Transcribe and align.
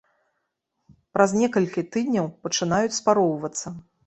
Праз 1.17 1.29
некалькі 1.41 1.83
тыдняў 1.97 2.31
пачынаюць 2.47 2.97
спароўвацца. 2.99 3.67